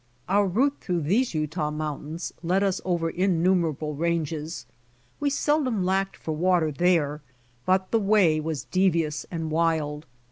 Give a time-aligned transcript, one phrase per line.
[0.27, 4.65] Our route through these Utah mountains led us over innumerable ranges.
[5.19, 7.21] We seldom lacked for water there,
[7.67, 10.07] but the v>'ay was devious and wild.